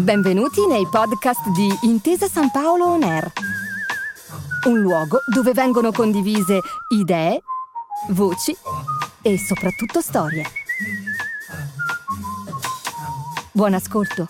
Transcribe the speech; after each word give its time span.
Benvenuti 0.00 0.66
nei 0.66 0.86
podcast 0.90 1.50
di 1.50 1.68
Intesa 1.82 2.26
San 2.26 2.50
Paolo 2.50 2.86
On 2.86 3.02
Air, 3.02 3.30
un 4.66 4.80
luogo 4.80 5.18
dove 5.26 5.52
vengono 5.52 5.92
condivise 5.92 6.60
idee, 6.88 7.42
voci 8.08 8.56
e 9.20 9.36
soprattutto 9.36 10.00
storie. 10.00 10.44
Buon 13.52 13.74
ascolto. 13.74 14.24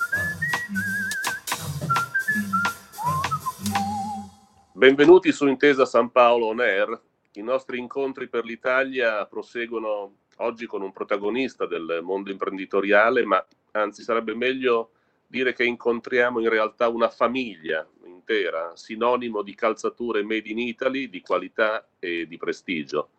Benvenuti 4.72 5.30
su 5.30 5.46
Intesa 5.46 5.86
San 5.86 6.10
Paolo 6.10 6.46
On 6.46 6.60
Air. 6.60 7.00
I 7.34 7.42
nostri 7.42 7.78
incontri 7.78 8.28
per 8.28 8.44
l'Italia 8.44 9.24
proseguono 9.26 10.14
oggi 10.38 10.66
con 10.66 10.82
un 10.82 10.92
protagonista 10.92 11.64
del 11.66 12.00
mondo 12.02 12.32
imprenditoriale, 12.32 13.24
ma 13.24 13.46
anzi 13.70 14.02
sarebbe 14.02 14.34
meglio 14.34 14.90
dire 15.30 15.52
che 15.52 15.62
incontriamo 15.62 16.40
in 16.40 16.48
realtà 16.48 16.88
una 16.88 17.08
famiglia 17.08 17.86
intera, 18.04 18.72
sinonimo 18.74 19.42
di 19.42 19.54
calzature 19.54 20.24
made 20.24 20.48
in 20.48 20.58
Italy, 20.58 21.08
di 21.08 21.20
qualità 21.20 21.86
e 22.00 22.26
di 22.26 22.36
prestigio. 22.36 23.10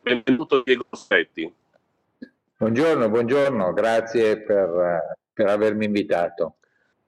Benvenuto 0.00 0.62
Diego 0.62 0.84
Rossetti. 0.88 1.52
Buongiorno, 2.56 3.08
buongiorno, 3.08 3.72
grazie 3.72 4.42
per, 4.42 5.18
per 5.32 5.48
avermi 5.48 5.86
invitato. 5.86 6.54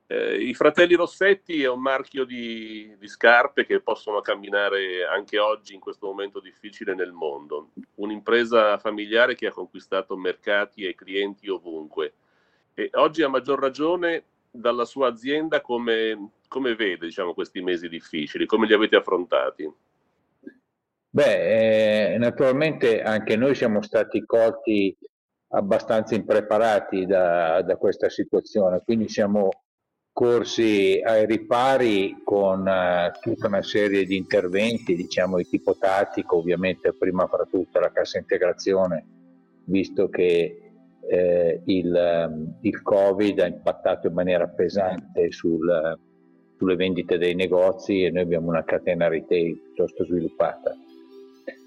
Eh, 0.09 0.43
I 0.43 0.55
fratelli 0.55 0.95
Rossetti 0.95 1.63
è 1.63 1.69
un 1.69 1.80
marchio 1.80 2.24
di, 2.24 2.97
di, 2.99 3.07
scarpe 3.07 3.65
che 3.65 3.80
possono 3.80 4.21
camminare 4.23 5.05
anche 5.05 5.38
oggi 5.38 5.74
in 5.74 5.80
questo 5.80 6.07
momento 6.07 6.41
difficile 6.41 6.95
nel 6.95 7.13
mondo. 7.13 7.71
Un'impresa 7.95 8.77
familiare 8.79 9.37
che 9.37 9.47
ha 9.47 9.52
conquistato 9.52 10.16
mercati 10.16 10.85
e 10.85 10.97
clienti 10.97 11.49
ovunque. 11.49 12.15
E 12.79 12.91
oggi 12.93 13.23
a 13.23 13.29
maggior 13.29 13.59
ragione 13.59 14.25
dalla 14.51 14.85
sua 14.85 15.09
azienda 15.09 15.63
come, 15.63 16.32
come 16.46 16.74
vede 16.74 17.07
diciamo, 17.07 17.32
questi 17.32 17.63
mesi 17.63 17.88
difficili, 17.88 18.45
come 18.45 18.66
li 18.66 18.74
avete 18.74 18.96
affrontati? 18.96 19.73
Beh, 21.09 22.13
eh, 22.13 22.19
naturalmente 22.19 23.01
anche 23.01 23.35
noi 23.35 23.54
siamo 23.54 23.80
stati 23.80 24.27
colti 24.27 24.95
abbastanza 25.49 26.16
impreparati 26.16 27.07
da, 27.07 27.63
da 27.63 27.77
questa 27.77 28.10
situazione, 28.10 28.82
quindi 28.85 29.09
siamo 29.09 29.49
corsi 30.13 31.01
ai 31.02 31.24
ripari 31.24 32.21
con 32.23 32.60
uh, 32.60 33.19
tutta 33.21 33.47
una 33.47 33.63
serie 33.63 34.04
di 34.04 34.19
interventi, 34.19 34.95
diciamo 34.95 35.38
di 35.38 35.49
tipo 35.49 35.79
tattico, 35.79 36.37
ovviamente 36.37 36.93
prima 36.93 37.27
fra 37.27 37.47
tutto 37.47 37.80
la 37.80 37.91
cassa 37.91 38.19
integrazione, 38.19 39.07
visto 39.65 40.10
che 40.10 40.66
eh, 41.09 41.60
il, 41.65 42.26
um, 42.29 42.59
il, 42.62 42.82
Covid 42.82 43.38
ha 43.40 43.46
impattato 43.46 44.07
in 44.09 44.15
maniera 44.15 44.46
pesante 44.49 45.30
sul, 45.30 45.98
sulle 46.57 46.76
vendite 46.76 47.18
dei 47.18 47.35
negozi 47.35 48.04
e 48.04 48.10
noi 48.10 48.23
abbiamo 48.23 48.48
una 48.48 48.65
catena 48.65 49.09
retail 49.09 49.57
piuttosto 49.57 50.04
sviluppata. 50.04 50.74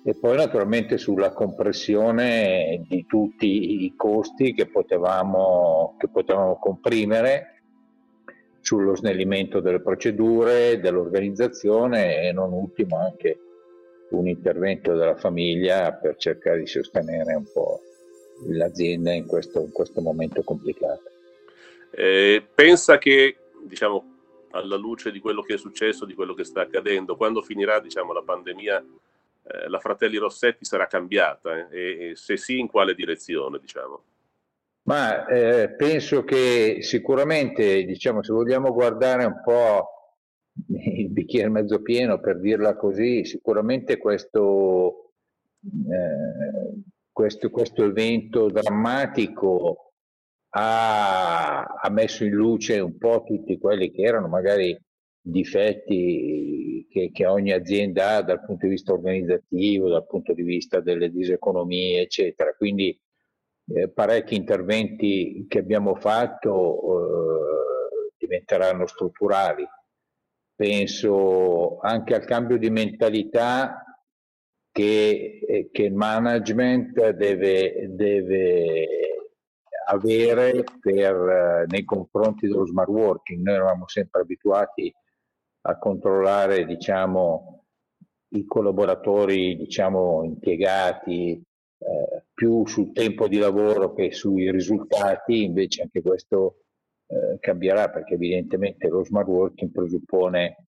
E 0.03 0.15
poi 0.15 0.37
naturalmente 0.37 0.97
sulla 0.97 1.31
compressione 1.31 2.83
di 2.87 3.05
tutti 3.05 3.83
i 3.83 3.93
costi 3.95 4.53
che 4.53 4.67
potevamo, 4.67 5.95
che 5.97 6.07
potevamo 6.09 6.57
comprimere 6.57 7.61
sullo 8.61 8.95
snellimento 8.95 9.59
delle 9.59 9.81
procedure, 9.81 10.79
dell'organizzazione 10.79 12.21
e 12.21 12.31
non 12.31 12.51
ultimo 12.53 12.97
anche 12.97 13.39
un 14.11 14.27
intervento 14.27 14.95
della 14.95 15.15
famiglia 15.15 15.93
per 15.93 16.15
cercare 16.17 16.59
di 16.59 16.67
sostenere 16.67 17.35
un 17.35 17.45
po' 17.53 17.81
l'azienda 18.47 19.11
in 19.11 19.25
questo, 19.25 19.61
in 19.61 19.71
questo 19.71 20.01
momento 20.01 20.41
complicato. 20.43 21.03
Eh, 21.91 22.45
pensa 22.53 22.97
che, 22.97 23.37
diciamo, 23.63 24.17
alla 24.51 24.77
luce 24.77 25.11
di 25.11 25.19
quello 25.19 25.41
che 25.41 25.55
è 25.55 25.57
successo, 25.57 26.05
di 26.05 26.13
quello 26.13 26.33
che 26.33 26.43
sta 26.43 26.61
accadendo, 26.61 27.15
quando 27.15 27.41
finirà 27.41 27.79
diciamo, 27.79 28.13
la 28.13 28.21
pandemia, 28.21 28.83
eh, 29.43 29.69
la 29.69 29.79
Fratelli 29.79 30.17
Rossetti 30.17 30.65
sarà 30.65 30.87
cambiata 30.87 31.55
eh? 31.55 31.67
e, 31.69 32.09
e, 32.09 32.15
se 32.15 32.37
sì, 32.37 32.59
in 32.59 32.67
quale 32.67 32.95
direzione? 32.95 33.59
Diciamo? 33.59 34.03
Ma 34.83 35.27
eh, 35.27 35.69
penso 35.69 36.23
che 36.23 36.77
sicuramente, 36.81 37.83
diciamo, 37.83 38.23
se 38.23 38.33
vogliamo 38.33 38.73
guardare 38.73 39.25
un 39.25 39.41
po' 39.43 39.99
il 40.67 41.09
bicchiere 41.09 41.49
mezzo 41.49 41.81
pieno, 41.81 42.19
per 42.19 42.39
dirla 42.39 42.75
così, 42.75 43.23
sicuramente 43.23 43.97
questo, 43.97 45.11
eh, 45.61 46.73
questo, 47.19 47.49
questo 47.49 47.83
evento 47.83 48.49
drammatico 48.49 49.91
ha, 50.51 51.65
ha, 51.65 51.89
messo 51.89 52.23
in 52.23 52.31
luce 52.31 52.79
un 52.79 52.97
po' 52.97 53.25
tutti 53.27 53.59
quelli 53.59 53.91
che 53.91 54.03
erano 54.03 54.29
magari 54.29 54.79
difetti 55.19 56.87
che, 56.89 57.11
che, 57.11 57.25
ogni 57.25 57.51
azienda 57.51 58.15
ha 58.15 58.21
dal 58.21 58.45
punto 58.45 58.67
di 58.67 58.71
vista 58.71 58.93
organizzativo, 58.93 59.89
dal 59.89 60.07
punto 60.07 60.33
di 60.33 60.43
vista 60.43 60.79
delle 60.79 61.11
diseconomie, 61.11 62.03
eccetera. 62.03 62.53
Quindi 62.55 62.97
eh, 63.73 63.89
parecchi 63.89 64.35
interventi 64.35 65.45
che 65.49 65.59
abbiamo 65.59 65.95
fatto 65.95 66.79
eh, 66.79 68.13
diventeranno 68.17 68.87
strutturali. 68.87 69.67
Penso 70.55 71.79
anche 71.79 72.15
al 72.15 72.23
cambio 72.23 72.57
di 72.57 72.69
mentalità 72.69 73.83
che, 74.79 75.39
eh, 75.45 75.69
che 75.73 75.83
il 75.83 75.93
management 75.93 77.09
deve, 77.09 77.87
deve 77.89 78.87
avere 79.87 80.63
per, 80.79 81.15
eh, 81.15 81.65
nei 81.67 81.83
confronti 81.83 82.47
dello 82.47 82.65
smart 82.65 82.87
working. 82.87 83.43
Noi 83.43 83.55
eravamo 83.55 83.87
sempre 83.89 84.21
abituati 84.21 84.93
a 85.63 85.77
controllare 85.77 86.65
diciamo, 86.65 87.65
i 88.35 88.45
collaboratori 88.45 89.57
diciamo, 89.57 90.23
impiegati, 90.23 91.31
eh, 91.31 92.23
più 92.33 92.65
sul 92.65 92.93
tempo 92.93 93.27
di 93.27 93.37
lavoro 93.37 93.93
che 93.93 94.13
sui 94.13 94.49
risultati, 94.49 95.43
invece 95.43 95.81
anche 95.81 96.01
questo 96.01 96.59
eh, 97.07 97.37
cambierà 97.39 97.89
perché 97.89 98.13
evidentemente 98.13 98.87
lo 98.87 99.03
smart 99.03 99.27
working 99.27 99.71
presuppone 99.71 100.67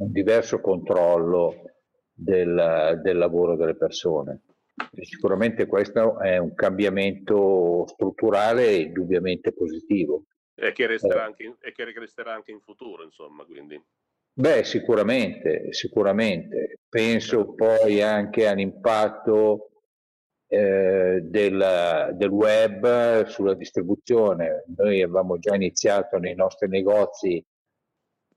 un 0.00 0.12
diverso 0.12 0.60
controllo 0.60 1.54
del, 2.22 3.00
del 3.02 3.18
lavoro 3.18 3.56
delle 3.56 3.74
persone. 3.74 4.42
Sicuramente 5.00 5.66
questo 5.66 6.18
è 6.18 6.38
un 6.38 6.54
cambiamento 6.54 7.84
strutturale 7.86 8.68
e 8.68 8.76
indubbiamente 8.80 9.52
positivo. 9.52 10.24
E 10.54 10.72
che 10.72 10.86
resterà, 10.86 11.22
eh. 11.22 11.26
anche, 11.26 11.56
e 11.60 11.72
che 11.72 11.92
resterà 11.98 12.34
anche 12.34 12.52
in 12.52 12.60
futuro, 12.60 13.02
insomma, 13.02 13.44
quindi. 13.44 13.82
Beh, 14.34 14.64
sicuramente, 14.64 15.72
sicuramente. 15.72 16.78
Penso 16.88 17.54
poi 17.54 18.00
anche 18.00 18.46
all'impatto 18.46 19.70
eh, 20.46 21.20
del, 21.22 22.10
del, 22.14 22.28
web 22.30 23.24
sulla 23.26 23.54
distribuzione. 23.54 24.64
Noi 24.76 25.02
avevamo 25.02 25.38
già 25.38 25.54
iniziato 25.54 26.18
nei 26.18 26.34
nostri 26.34 26.68
negozi 26.68 27.44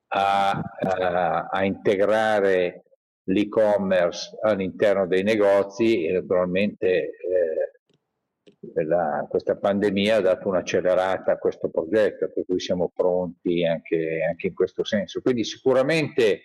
a, 0.08 0.52
a, 0.52 1.48
a 1.52 1.66
integrare 1.66 2.85
l'e-commerce 3.26 4.38
all'interno 4.42 5.08
dei 5.08 5.24
negozi 5.24 6.06
e 6.06 6.14
naturalmente 6.14 6.88
eh, 6.88 8.84
la, 8.84 9.26
questa 9.30 9.56
pandemia 9.56 10.18
ha 10.18 10.22
dato 10.22 10.48
un'accelerata 10.48 11.34
a 11.34 11.38
questo 11.38 11.70
progetto, 11.70 12.32
per 12.34 12.46
cui 12.46 12.60
siamo 12.60 12.92
pronti 12.94 13.66
anche, 13.66 14.24
anche 14.28 14.48
in 14.48 14.54
questo 14.54 14.84
senso. 14.84 15.22
Quindi 15.22 15.44
sicuramente 15.44 16.42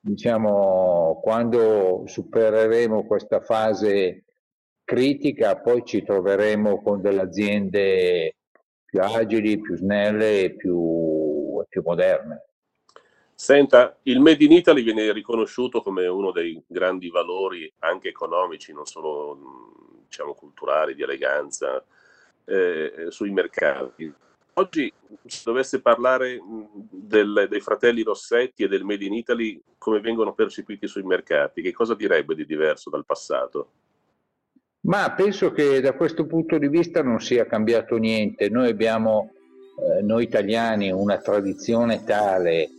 diciamo, 0.00 1.20
quando 1.22 2.04
supereremo 2.06 3.06
questa 3.06 3.40
fase 3.40 4.24
critica, 4.84 5.60
poi 5.60 5.82
ci 5.84 6.02
troveremo 6.02 6.80
con 6.82 7.00
delle 7.00 7.20
aziende 7.20 8.36
più 8.84 9.00
agili, 9.02 9.60
più 9.60 9.76
snelle 9.76 10.44
e 10.44 10.54
più, 10.54 11.62
più 11.68 11.82
moderne. 11.84 12.47
Senta, 13.40 13.96
il 14.02 14.18
Made 14.18 14.42
in 14.42 14.50
Italy 14.50 14.82
viene 14.82 15.12
riconosciuto 15.12 15.80
come 15.80 16.08
uno 16.08 16.32
dei 16.32 16.60
grandi 16.66 17.08
valori 17.08 17.72
anche 17.78 18.08
economici, 18.08 18.72
non 18.72 18.84
solo 18.84 20.02
diciamo, 20.04 20.34
culturali, 20.34 20.96
di 20.96 21.02
eleganza, 21.04 21.80
eh, 22.44 23.06
sui 23.10 23.30
mercati. 23.30 24.12
Oggi, 24.54 24.92
se 25.24 25.42
dovesse 25.44 25.80
parlare 25.80 26.42
del, 26.90 27.46
dei 27.48 27.60
fratelli 27.60 28.02
Rossetti 28.02 28.64
e 28.64 28.68
del 28.68 28.82
Made 28.82 29.04
in 29.04 29.14
Italy, 29.14 29.62
come 29.78 30.00
vengono 30.00 30.34
percepiti 30.34 30.88
sui 30.88 31.04
mercati, 31.04 31.62
che 31.62 31.72
cosa 31.72 31.94
direbbe 31.94 32.34
di 32.34 32.44
diverso 32.44 32.90
dal 32.90 33.06
passato? 33.06 33.70
Ma 34.80 35.12
penso 35.12 35.52
che 35.52 35.80
da 35.80 35.92
questo 35.92 36.26
punto 36.26 36.58
di 36.58 36.66
vista 36.66 37.04
non 37.04 37.20
sia 37.20 37.46
cambiato 37.46 37.98
niente. 37.98 38.48
Noi 38.48 38.68
abbiamo, 38.68 39.30
eh, 39.78 40.02
noi 40.02 40.24
italiani, 40.24 40.90
una 40.90 41.18
tradizione 41.18 42.02
tale 42.02 42.70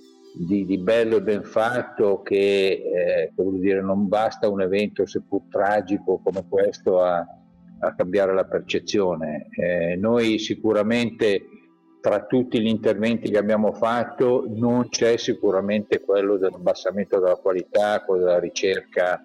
di, 0.46 0.66
di 0.66 0.78
bello 0.78 1.18
e 1.18 1.22
ben 1.22 1.44
fatto 1.44 2.22
che, 2.22 2.82
eh, 2.86 3.34
che 3.36 3.44
dire, 3.60 3.82
non 3.82 4.08
basta 4.08 4.48
un 4.48 4.62
evento 4.62 5.06
seppur 5.06 5.44
tragico 5.50 6.22
come 6.24 6.46
questo 6.48 7.02
a, 7.02 7.26
a 7.80 7.94
cambiare 7.94 8.34
la 8.34 8.46
percezione. 8.46 9.48
Eh, 9.52 9.98
noi 9.98 10.40
sicuramente 10.40 11.44
tra 12.00 12.24
tutti 12.26 12.62
gli 12.62 12.68
interventi 12.68 13.30
che 13.30 13.38
abbiamo 13.38 13.74
fatto 13.74 14.46
non 14.48 14.88
c'è 14.88 15.18
sicuramente 15.18 16.00
quello 16.00 16.38
dell'abbassamento 16.38 17.20
della 17.20 17.36
qualità, 17.36 18.02
quello 18.06 18.24
della 18.24 18.40
ricerca 18.40 19.22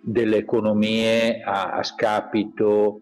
delle 0.00 0.36
economie 0.36 1.42
a, 1.42 1.72
a 1.72 1.82
scapito 1.82 3.00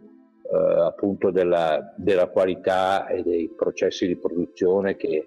eh, 0.50 0.81
appunto 0.81 1.31
della, 1.31 1.93
della, 1.99 2.29
qualità 2.29 3.06
e 3.09 3.23
dei 3.23 3.53
processi 3.55 4.06
di 4.06 4.17
produzione 4.17 4.97
che, 4.97 5.27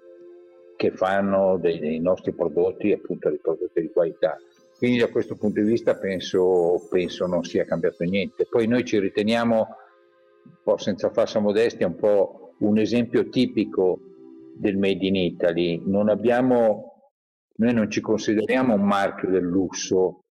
che 0.79 0.91
fanno 0.91 1.57
dei, 1.57 1.77
dei, 1.77 1.99
nostri 1.99 2.31
prodotti 2.31 2.93
appunto 2.93 3.27
dei 3.27 3.39
prodotti 3.39 3.81
di 3.81 3.91
qualità. 3.91 4.37
Quindi 4.77 4.99
da 4.99 5.09
questo 5.09 5.35
punto 5.35 5.59
di 5.59 5.67
vista 5.67 5.97
penso, 5.97 6.87
penso 6.89 7.27
non 7.27 7.43
sia 7.43 7.65
cambiato 7.65 8.05
niente. 8.05 8.47
Poi 8.49 8.65
noi 8.65 8.85
ci 8.85 8.97
riteniamo, 8.97 9.57
un 9.57 10.53
po' 10.63 10.77
senza 10.77 11.09
falsa 11.09 11.39
modestia, 11.39 11.85
un 11.85 11.97
po' 11.97 12.53
un 12.59 12.77
esempio 12.77 13.27
tipico 13.27 13.99
del 14.55 14.77
Made 14.77 15.05
in 15.05 15.17
Italy. 15.17 15.81
Non 15.85 16.07
abbiamo, 16.07 17.11
noi 17.57 17.73
non 17.73 17.91
ci 17.91 17.99
consideriamo 17.99 18.73
un 18.73 18.83
marchio 18.83 19.29
del 19.29 19.43
lusso, 19.43 20.21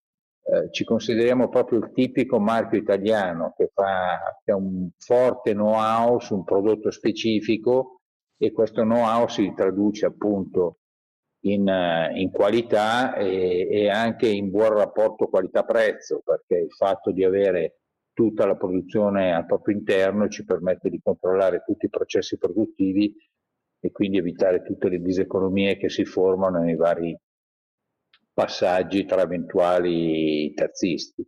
eh, 0.44 0.73
ci 0.73 0.83
consideriamo 0.83 1.51
proprio 1.51 1.81
il 1.81 1.91
tipico 1.93 2.41
marchio 2.41 2.79
italiano 2.79 3.53
che, 3.55 3.69
fa, 3.71 4.19
che 4.43 4.51
ha 4.51 4.56
un 4.56 4.89
forte 4.97 5.53
know-how 5.53 6.19
su 6.21 6.37
un 6.37 6.44
prodotto 6.44 6.91
specifico 6.91 7.98
e 8.38 8.52
questo 8.52 8.82
know-how 8.82 9.29
si 9.29 9.52
traduce 9.55 10.06
appunto 10.06 10.79
in, 11.40 11.69
eh, 11.69 12.12
in 12.20 12.31
qualità 12.31 13.14
e, 13.14 13.69
e, 13.70 13.88
anche 13.90 14.29
in 14.29 14.50
buon 14.50 14.75
rapporto 14.75 15.26
qualità-prezzo, 15.26 16.23
perché 16.25 16.56
il 16.56 16.73
fatto 16.73 17.11
di 17.11 17.25
avere 17.25 17.81
tutta 18.12 18.46
la 18.46 18.56
produzione 18.56 19.35
al 19.35 19.46
proprio 19.46 19.76
interno 19.76 20.29
ci 20.29 20.44
permette 20.44 20.88
di 20.88 21.00
controllare 21.02 21.62
tutti 21.64 21.87
i 21.87 21.90
processi 21.90 22.38
produttivi 22.38 23.14
e 23.81 23.93
quindi 23.93 24.19
evitare 24.19 24.62
tutte 24.62 24.88
le 24.88 25.00
diseconomie 25.00 25.76
che 25.76 25.88
si 25.88 26.05
formano 26.05 26.58
nei 26.58 26.75
vari 26.75 27.17
passaggi 28.32 29.05
tra 29.05 29.23
eventuali 29.23 30.52
terzisti. 30.55 31.25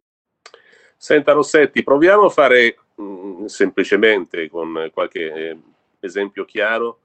Senta 0.96 1.32
Rossetti, 1.32 1.82
proviamo 1.82 2.26
a 2.26 2.28
fare 2.28 2.76
mh, 2.94 3.02
mm, 3.02 3.44
semplicemente 3.44 4.48
con 4.48 4.90
qualche 4.92 5.32
eh, 5.32 5.58
esempio 6.00 6.44
chiaro, 6.44 6.99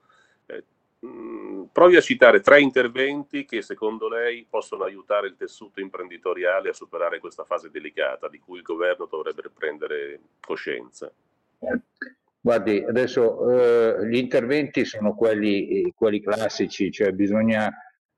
provi 1.72 1.96
a 1.96 2.00
citare 2.00 2.40
tre 2.40 2.60
interventi 2.60 3.44
che 3.44 3.62
secondo 3.62 4.08
lei 4.08 4.46
possono 4.48 4.84
aiutare 4.84 5.28
il 5.28 5.36
tessuto 5.36 5.80
imprenditoriale 5.80 6.70
a 6.70 6.72
superare 6.72 7.18
questa 7.20 7.44
fase 7.44 7.70
delicata 7.70 8.28
di 8.28 8.38
cui 8.38 8.58
il 8.58 8.64
governo 8.64 9.06
dovrebbe 9.06 9.50
prendere 9.54 10.20
coscienza. 10.40 11.12
Guardi, 12.40 12.78
adesso 12.78 13.50
eh, 13.50 14.06
gli 14.08 14.16
interventi 14.16 14.84
sono 14.84 15.14
quelli, 15.14 15.92
quelli 15.94 16.20
classici, 16.20 16.90
cioè 16.90 17.10
bisogna 17.10 17.70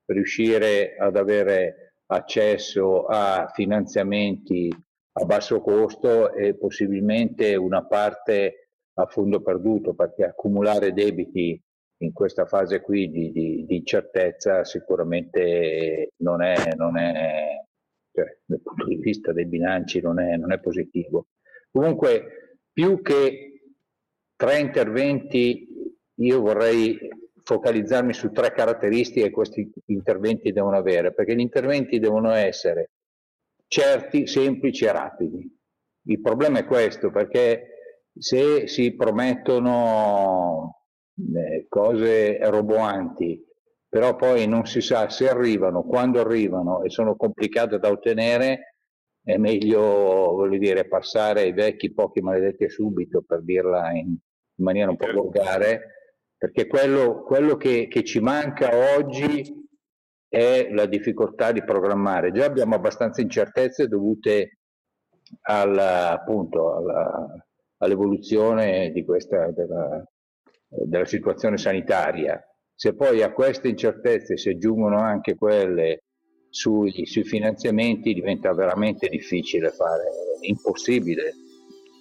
riuscire 0.05 0.95
ad 0.97 1.15
avere 1.15 1.95
accesso 2.07 3.05
a 3.05 3.49
finanziamenti 3.53 4.69
a 5.13 5.25
basso 5.25 5.61
costo 5.61 6.31
e 6.33 6.55
possibilmente 6.55 7.55
una 7.55 7.83
parte 7.85 8.69
a 8.93 9.05
fondo 9.05 9.41
perduto, 9.41 9.93
perché 9.93 10.25
accumulare 10.25 10.93
debiti 10.93 11.59
in 12.01 12.13
questa 12.13 12.45
fase 12.45 12.81
qui 12.81 13.09
di, 13.09 13.31
di, 13.31 13.65
di 13.65 13.77
incertezza 13.77 14.63
sicuramente 14.63 16.11
non 16.17 16.41
è, 16.41 16.73
non 16.75 16.97
è 16.97 17.63
cioè, 18.13 18.37
dal 18.45 18.61
punto 18.61 18.85
di 18.85 18.97
vista 18.97 19.33
dei 19.33 19.45
bilanci 19.45 20.01
non 20.01 20.19
è, 20.19 20.35
non 20.37 20.51
è 20.51 20.59
positivo. 20.59 21.27
Comunque, 21.71 22.59
più 22.71 23.01
che 23.01 23.73
tre 24.35 24.59
interventi, 24.59 25.67
io 26.15 26.39
vorrei 26.39 26.97
focalizzarmi 27.43 28.13
su 28.13 28.31
tre 28.31 28.51
caratteristiche 28.53 29.27
che 29.27 29.31
questi 29.31 29.69
interventi 29.87 30.51
devono 30.51 30.77
avere, 30.77 31.13
perché 31.13 31.35
gli 31.35 31.41
interventi 31.41 31.99
devono 31.99 32.31
essere 32.31 32.91
certi, 33.67 34.27
semplici 34.27 34.85
e 34.85 34.91
rapidi. 34.91 35.57
Il 36.03 36.21
problema 36.21 36.59
è 36.59 36.65
questo, 36.65 37.11
perché 37.11 38.07
se 38.17 38.67
si 38.67 38.95
promettono 38.95 40.78
eh, 41.35 41.65
cose 41.67 42.37
roboanti, 42.49 43.43
però 43.87 44.15
poi 44.15 44.47
non 44.47 44.65
si 44.65 44.81
sa 44.81 45.09
se 45.09 45.27
arrivano, 45.27 45.83
quando 45.83 46.19
arrivano 46.19 46.83
e 46.83 46.89
sono 46.89 47.15
complicate 47.15 47.79
da 47.79 47.89
ottenere, 47.89 48.75
è 49.23 49.37
meglio 49.37 49.79
voglio 49.79 50.57
dire, 50.57 50.87
passare 50.87 51.41
ai 51.41 51.53
vecchi 51.53 51.93
pochi 51.93 52.21
maledetti 52.21 52.69
subito, 52.69 53.21
per 53.21 53.43
dirla 53.43 53.91
in, 53.91 54.07
in 54.07 54.63
maniera 54.63 54.89
un 54.89 54.97
po' 54.97 55.05
certo. 55.05 55.21
volgare, 55.21 55.81
perché 56.37 56.67
quello, 56.67 57.23
quello 57.23 57.57
che, 57.57 57.87
che, 57.87 58.03
ci 58.03 58.19
manca 58.19 58.69
oggi 58.95 59.67
è 60.27 60.69
la 60.71 60.85
difficoltà 60.85 61.51
di 61.51 61.63
programmare. 61.63 62.31
Già 62.31 62.45
abbiamo 62.45 62.75
abbastanza 62.75 63.21
incertezze 63.21 63.87
dovute 63.87 64.59
alla, 65.41 66.11
appunto, 66.11 66.75
alla, 66.75 67.45
all'evoluzione 67.77 68.91
questa, 69.03 69.51
della, 69.51 70.03
della 70.69 71.05
situazione 71.05 71.57
sanitaria. 71.57 72.41
Se 72.75 72.95
poi 72.95 73.23
a 73.23 73.31
queste 73.31 73.67
incertezze 73.67 74.37
si 74.37 74.49
aggiungono 74.49 74.99
anche 74.99 75.35
quelle 75.35 76.03
sui, 76.49 77.05
sui, 77.05 77.23
finanziamenti 77.23 78.13
diventa 78.13 78.53
veramente 78.53 79.07
difficile 79.09 79.69
fare, 79.69 80.03
impossibile 80.41 81.33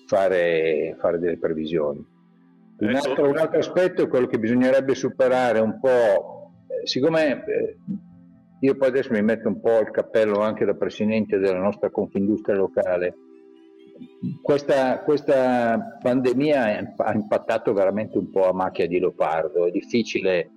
fare, 0.07 0.97
fare 0.99 1.19
delle 1.19 1.39
previsioni. 1.39 2.05
Un 2.79 2.95
altro, 2.95 3.29
un 3.29 3.37
altro, 3.37 3.59
aspetto 3.59 4.03
è 4.03 4.09
quello 4.09 4.27
che 4.27 4.39
bisognerebbe 4.39 4.95
superare 4.95 5.59
un 5.59 5.81
po', 5.81 6.53
eh, 6.69 6.87
siccome 6.87 7.45
eh, 7.45 7.77
io 8.61 8.77
poi 8.77 8.89
adesso 8.89 9.13
mi 9.13 9.23
metto 9.23 9.49
un 9.49 9.61
po' 9.61 9.81
il 9.81 9.91
cappello 9.91 10.41
anche 10.41 10.65
da 10.65 10.75
presidente 10.75 11.39
della 11.39 11.59
nostra 11.59 11.91
Confindustria 11.91 12.57
locale, 12.57 13.15
questa, 14.43 15.01
questa 15.01 15.99
pandemia 16.03 16.95
ha 16.97 17.13
impattato 17.13 17.73
veramente 17.73 18.19
un 18.19 18.31
po' 18.31 18.49
a 18.49 18.53
macchia 18.53 18.87
di 18.87 18.99
leopardo, 18.99 19.67
è 19.67 19.71
difficile 19.71 20.51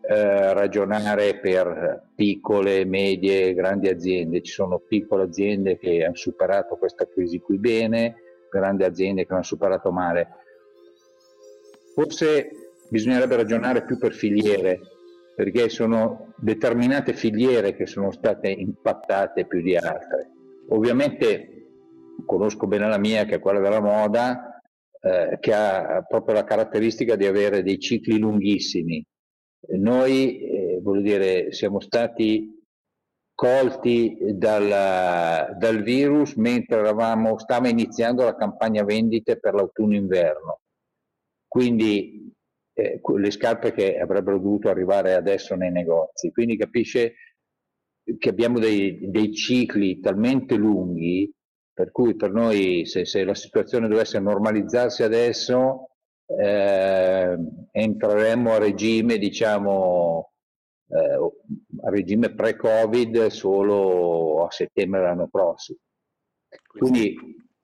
eh, 0.00 0.52
ragionare 0.54 1.38
per 1.38 2.08
piccole, 2.14 2.84
medie, 2.84 3.52
grandi 3.54 3.88
aziende, 3.88 4.42
ci 4.42 4.52
sono 4.52 4.78
piccole 4.78 5.24
aziende 5.24 5.76
che 5.76 6.04
hanno 6.04 6.14
superato 6.14 6.76
questa 6.76 7.06
crisi 7.06 7.40
qui 7.40 7.58
bene, 7.58 8.16
grandi 8.50 8.84
aziende 8.84 9.26
che 9.26 9.32
hanno 9.32 9.42
superato 9.42 9.92
male. 9.92 10.28
Forse 11.94 12.50
bisognerebbe 12.88 13.36
ragionare 13.36 13.84
più 13.84 13.98
per 13.98 14.12
filiere, 14.12 14.80
perché 15.36 15.68
sono 15.68 16.32
determinate 16.36 17.12
filiere 17.12 17.74
che 17.74 17.86
sono 17.86 18.10
state 18.10 18.48
impattate 18.48 19.44
più 19.46 19.60
di 19.60 19.76
altre. 19.76 20.30
Ovviamente 20.70 21.57
conosco 22.24 22.66
bene 22.66 22.88
la 22.88 22.98
mia, 22.98 23.24
che 23.24 23.36
è 23.36 23.40
quella 23.40 23.60
della 23.60 23.80
moda, 23.80 24.60
eh, 25.00 25.38
che 25.40 25.54
ha 25.54 26.04
proprio 26.06 26.34
la 26.34 26.44
caratteristica 26.44 27.16
di 27.16 27.26
avere 27.26 27.62
dei 27.62 27.78
cicli 27.78 28.18
lunghissimi. 28.18 29.04
Noi, 29.78 30.40
eh, 30.40 30.80
voglio 30.82 31.02
dire, 31.02 31.52
siamo 31.52 31.80
stati 31.80 32.56
colti 33.34 34.16
dal, 34.34 35.56
dal 35.56 35.82
virus 35.82 36.34
mentre 36.34 36.78
eravamo, 36.78 37.38
stava 37.38 37.68
iniziando 37.68 38.24
la 38.24 38.34
campagna 38.34 38.82
vendite 38.84 39.38
per 39.38 39.54
l'autunno-inverno 39.54 40.60
quindi 41.48 42.30
eh, 42.74 43.00
le 43.02 43.30
scarpe 43.30 43.72
che 43.72 43.98
avrebbero 43.98 44.38
dovuto 44.38 44.68
arrivare 44.68 45.14
adesso 45.14 45.56
nei 45.56 45.72
negozi. 45.72 46.30
Quindi 46.30 46.56
capisce 46.56 47.14
che 48.18 48.28
abbiamo 48.28 48.58
dei, 48.58 49.10
dei 49.10 49.32
cicli 49.34 49.98
talmente 49.98 50.54
lunghi 50.54 51.30
per 51.78 51.92
cui 51.92 52.16
per 52.16 52.32
noi 52.32 52.86
se, 52.86 53.04
se 53.04 53.22
la 53.22 53.36
situazione 53.36 53.86
dovesse 53.86 54.18
normalizzarsi 54.18 55.04
adesso 55.04 55.90
eh, 56.26 57.38
entreremmo 57.70 58.52
a 58.52 58.58
regime 58.58 59.16
diciamo 59.16 60.32
eh, 60.88 61.86
a 61.86 61.90
regime 61.90 62.34
pre-covid 62.34 63.26
solo 63.26 64.44
a 64.44 64.50
settembre 64.50 64.98
dell'anno 64.98 65.28
prossimo 65.28 65.78
quindi 66.66 67.14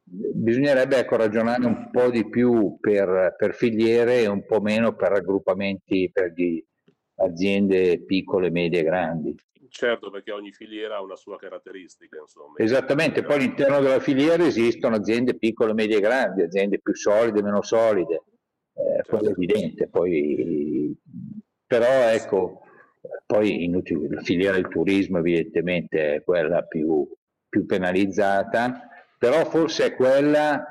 bisognerebbe 0.04 0.99
ecco, 0.99 1.16
ragionare 1.16 1.66
un 1.66 1.88
po' 1.90 2.09
di 2.09 2.28
più 2.28 2.76
per, 2.78 3.35
per, 3.37 3.52
filiere 3.52 4.21
e 4.21 4.28
un 4.28 4.47
po' 4.47 4.61
meno 4.61 4.94
per 4.94 5.11
raggruppamenti 5.11 6.09
per 6.12 6.33
aziende 7.16 8.04
piccole, 8.04 8.50
medie 8.50 8.80
e 8.80 8.85
grandi. 8.85 9.35
Certo, 9.76 10.11
perché 10.11 10.31
ogni 10.31 10.52
filiera 10.52 10.97
ha 10.97 11.02
una 11.02 11.16
sua 11.16 11.37
caratteristica. 11.37 12.19
Insomma. 12.21 12.54
Esattamente, 12.59 13.23
poi 13.23 13.37
all'interno 13.37 13.81
della 13.81 14.00
filiera 14.00 14.45
esistono 14.45 14.97
aziende 14.97 15.37
piccole, 15.37 15.75
medie 15.75 15.97
e 15.97 16.00
grandi, 16.00 16.43
aziende 16.43 16.81
più 16.81 16.95
solide, 16.95 17.43
meno 17.43 17.62
solide, 17.62 18.23
eh, 18.75 18.83
certo. 18.97 19.16
quello 19.16 19.28
è 19.28 19.33
evidente. 19.33 19.88
Poi, 19.88 20.97
però 21.66 22.09
ecco, 22.09 22.61
poi 23.26 23.64
inutile, 23.64 24.09
la 24.09 24.23
filiera 24.23 24.54
del 24.54 24.69
turismo 24.69 25.19
evidentemente 25.19 26.14
è 26.14 26.23
quella 26.23 26.62
più, 26.62 27.07
più 27.49 27.66
penalizzata 27.66 28.88
però 29.25 29.43
forse 29.47 29.87
è 29.87 29.95
quella 29.95 30.62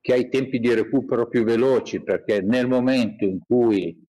che 0.00 0.14
ha 0.14 0.16
i 0.16 0.30
tempi 0.30 0.60
di 0.60 0.72
recupero 0.72 1.28
più 1.28 1.44
veloci 1.44 2.02
perché 2.02 2.40
nel 2.40 2.66
momento 2.66 3.26
in 3.26 3.38
cui 3.46 4.02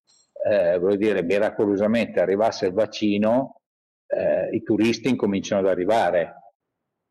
eh, 0.49 0.79
voglio 0.79 0.95
dire, 0.95 1.21
miracolosamente 1.21 2.21
arrivasse 2.21 2.67
il 2.67 2.71
vaccino, 2.71 3.58
eh, 4.09 4.49
i 4.55 4.63
turisti 4.63 5.09
incominciano 5.09 5.61
ad 5.61 5.67
arrivare. 5.67 6.35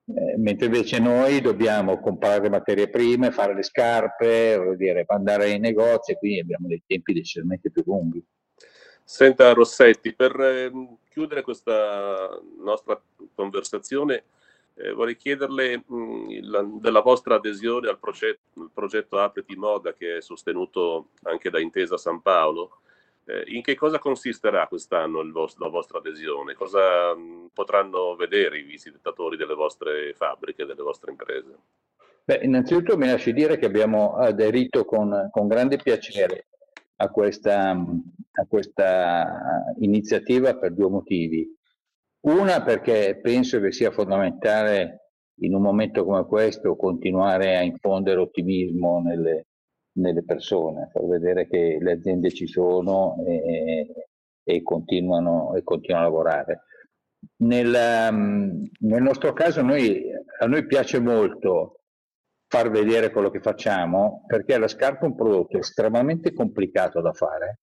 Eh, 0.07 0.37
mentre 0.39 0.67
invece 0.67 0.99
noi 0.99 1.41
dobbiamo 1.41 2.01
comprare 2.01 2.49
materie 2.49 2.89
prime, 2.89 3.31
fare 3.31 3.55
le 3.55 3.63
scarpe, 3.63 4.75
dire, 4.77 5.05
andare 5.07 5.45
ai 5.45 5.59
negozi 5.59 6.15
quindi 6.15 6.41
abbiamo 6.41 6.67
dei 6.67 6.83
tempi 6.87 7.13
decisamente 7.13 7.71
più 7.71 7.83
lunghi. 7.85 8.25
Senta 9.05 9.53
Rossetti, 9.53 10.15
per 10.15 10.39
eh, 10.41 10.71
chiudere 11.09 11.43
questa 11.43 12.39
nostra 12.63 13.01
conversazione, 13.35 14.25
eh, 14.75 14.93
vorrei 14.93 15.17
chiederle 15.17 15.83
mh, 15.87 16.27
il, 16.31 16.71
della 16.81 17.01
vostra 17.01 17.37
adesione 17.37 17.89
al 17.89 17.99
progetto, 17.99 18.71
progetto 18.73 19.19
Apriti 19.19 19.57
Moda 19.57 19.93
che 19.93 20.19
è 20.19 20.21
sostenuto 20.21 21.09
anche 21.23 21.51
da 21.51 21.59
Intesa 21.59 21.97
San 21.97 22.23
Paolo. 22.23 22.81
Eh, 23.31 23.45
in 23.49 23.61
che 23.61 23.75
cosa 23.75 23.99
consisterà 23.99 24.67
quest'anno 24.67 25.23
vostro, 25.31 25.67
la 25.67 25.71
vostra 25.71 25.99
adesione? 25.99 26.55
Cosa 26.55 27.15
mh, 27.15 27.51
potranno 27.53 28.17
vedere 28.17 28.59
i 28.59 28.63
visitatori 28.63 29.37
delle 29.37 29.53
vostre 29.53 30.15
fabbriche, 30.15 30.65
delle 30.65 30.81
vostre 30.81 31.11
imprese? 31.11 31.59
Beh, 32.25 32.41
innanzitutto 32.43 32.97
mi 32.97 33.07
lasci 33.07 33.35
dire 33.35 33.59
che 33.59 33.67
abbiamo 33.67 34.15
aderito 34.15 34.87
con, 34.87 35.29
con 35.31 35.47
grande 35.47 35.77
piacere 35.77 36.47
a 36.97 37.11
questa, 37.11 37.71
a 37.73 38.47
questa 38.49 39.75
iniziativa 39.81 40.57
per 40.57 40.73
due 40.73 40.89
motivi. 40.89 41.55
Una 42.21 42.63
perché 42.63 43.21
penso 43.23 43.61
che 43.61 43.73
sia 43.73 43.91
fondamentale 43.91 45.13
in 45.41 45.55
un 45.55 45.61
momento 45.61 46.03
come 46.07 46.25
questo 46.25 46.77
continuare 46.77 47.59
a 47.59 47.63
infondere 47.63 48.21
ottimismo 48.21 49.03
nelle, 49.03 49.48
nelle 50.01 50.25
persone, 50.25 50.89
far 50.93 51.05
vedere 51.07 51.47
che 51.47 51.79
le 51.81 51.93
aziende 51.93 52.31
ci 52.31 52.47
sono 52.47 53.17
e, 53.27 53.87
e, 54.43 54.63
continuano, 54.63 55.55
e 55.55 55.63
continuano, 55.63 56.07
a 56.07 56.09
lavorare. 56.09 56.63
Nel, 57.39 57.69
nel 57.69 59.03
nostro 59.03 59.33
caso 59.33 59.63
noi, 59.63 60.05
a 60.41 60.47
noi 60.47 60.67
piace 60.67 61.01
molto 61.01 61.81
far 62.47 62.71
vedere 62.71 63.11
quello 63.11 63.31
che 63.31 63.41
facciamo, 63.41 64.25
perché 64.27 64.57
la 64.57 64.69
scarpa 64.69 65.05
è 65.05 65.09
un 65.09 65.15
prodotto 65.15 65.59
estremamente 65.59 66.33
complicato 66.33 67.01
da 67.01 67.13
fare 67.13 67.61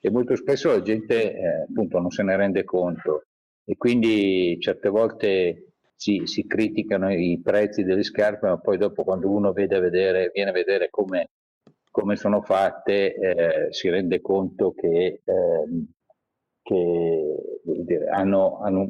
e 0.00 0.10
molto 0.10 0.36
spesso 0.36 0.68
la 0.68 0.82
gente 0.82 1.34
eh, 1.34 1.62
appunto 1.66 1.98
non 1.98 2.10
se 2.10 2.22
ne 2.22 2.36
rende 2.36 2.62
conto 2.64 3.28
e 3.64 3.74
quindi 3.76 4.58
certe 4.60 4.90
volte 4.90 5.72
si, 5.94 6.22
si, 6.24 6.46
criticano 6.46 7.10
i 7.10 7.40
prezzi 7.42 7.84
delle 7.84 8.02
scarpe, 8.02 8.48
ma 8.48 8.58
poi 8.58 8.76
dopo 8.76 9.04
quando 9.04 9.30
uno 9.30 9.52
vede 9.52 9.80
vedere, 9.80 10.30
viene 10.34 10.50
a 10.50 10.52
vedere 10.52 10.90
come, 10.90 11.30
come 11.94 12.16
sono 12.16 12.42
fatte, 12.42 13.14
eh, 13.14 13.72
si 13.72 13.88
rende 13.88 14.20
conto 14.20 14.74
che, 14.74 15.22
eh, 15.24 15.86
che 16.60 17.36
dire, 17.62 18.08
hanno, 18.08 18.58
hanno, 18.58 18.88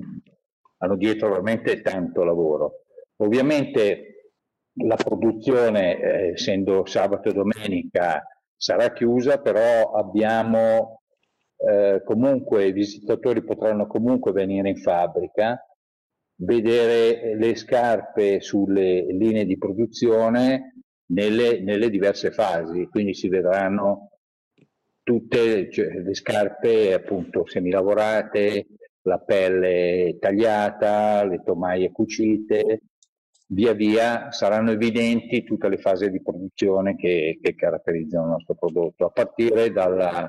hanno 0.79 0.97
dietro 0.97 1.29
veramente 1.29 1.83
tanto 1.83 2.25
lavoro. 2.25 2.85
Ovviamente 3.17 4.31
la 4.87 4.97
produzione, 4.97 6.01
eh, 6.01 6.29
essendo 6.29 6.87
sabato 6.87 7.29
e 7.29 7.35
domenica, 7.35 8.27
sarà 8.57 8.91
chiusa, 8.95 9.37
però 9.37 9.93
abbiamo 9.93 11.03
eh, 11.59 12.01
comunque, 12.07 12.69
i 12.69 12.73
visitatori 12.73 13.45
potranno 13.45 13.87
comunque 13.87 14.33
venire 14.33 14.71
in 14.71 14.79
fabbrica, 14.79 15.63
vedere 16.37 17.37
le 17.37 17.55
scarpe 17.55 18.41
sulle 18.41 19.05
linee 19.13 19.45
di 19.45 19.59
produzione 19.59 20.73
nelle, 21.07 21.61
nelle 21.61 21.91
diverse 21.91 22.31
fasi, 22.31 22.89
quindi 22.91 23.15
si 23.15 23.29
vedranno 23.29 24.11
tutte 25.03 25.71
cioè, 25.71 26.01
le 26.01 26.15
scarpe 26.15 26.95
appunto 26.95 27.47
semilavorate, 27.47 28.67
la 29.03 29.19
pelle 29.19 30.17
tagliata, 30.19 31.25
le 31.25 31.43
tomaie 31.45 31.91
cucite, 31.91 32.81
via 33.49 33.75
via 33.75 34.31
saranno 34.33 34.71
evidenti 34.71 35.45
tutte 35.45 35.69
le 35.69 35.77
fasi 35.77 36.11
di 36.11 36.23
produzione 36.23 36.97
che, 36.97 37.39
che 37.41 37.55
caratterizzano 37.55 38.25
il 38.25 38.31
nostro 38.31 38.55
prodotto, 38.55 39.05
a 39.05 39.11
partire 39.11 39.71
dalla, 39.71 40.29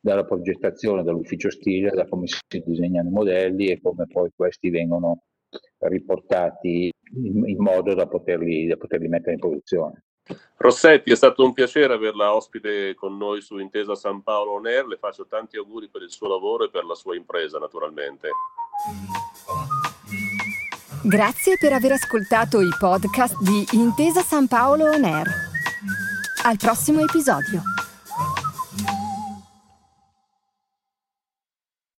dalla 0.00 0.24
progettazione, 0.24 1.04
dall'ufficio 1.04 1.50
stile, 1.50 1.90
da 1.90 2.06
come 2.08 2.26
si 2.26 2.62
disegnano 2.64 3.08
i 3.08 3.12
modelli 3.12 3.68
e 3.68 3.80
come 3.80 4.06
poi 4.06 4.30
questi 4.34 4.70
vengono 4.70 5.22
riportati 5.78 6.92
in, 7.14 7.46
in 7.46 7.56
modo 7.58 7.94
da 7.94 8.08
poterli, 8.08 8.66
da 8.66 8.76
poterli 8.76 9.08
mettere 9.08 9.34
in 9.34 9.38
produzione. 9.38 10.02
Rossetti, 10.56 11.12
è 11.12 11.16
stato 11.16 11.44
un 11.44 11.52
piacere 11.52 11.92
averla 11.92 12.34
ospite 12.34 12.94
con 12.94 13.16
noi 13.16 13.40
su 13.42 13.58
Intesa 13.58 13.94
San 13.94 14.22
Paolo 14.22 14.52
On 14.52 14.66
Air. 14.66 14.86
Le 14.86 14.96
faccio 14.96 15.26
tanti 15.26 15.56
auguri 15.56 15.88
per 15.88 16.02
il 16.02 16.10
suo 16.10 16.28
lavoro 16.28 16.64
e 16.64 16.70
per 16.70 16.84
la 16.84 16.94
sua 16.94 17.14
impresa, 17.14 17.58
naturalmente. 17.58 18.30
Grazie 21.02 21.56
per 21.58 21.72
aver 21.72 21.92
ascoltato 21.92 22.60
i 22.60 22.70
podcast 22.78 23.38
di 23.40 23.64
Intesa 23.72 24.22
San 24.22 24.48
Paolo 24.48 24.86
On 24.86 25.04
Air. 25.04 25.26
Al 26.44 26.56
prossimo 26.56 27.00
episodio. 27.00 27.62